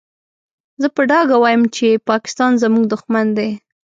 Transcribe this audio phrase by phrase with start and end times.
[0.81, 3.49] زه په ډاګه وايم چې پاکستان زموږ دوښمن دی.